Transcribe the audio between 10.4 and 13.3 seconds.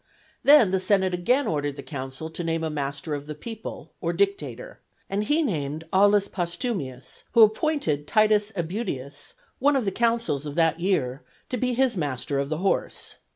of that year) to be his master of the horse.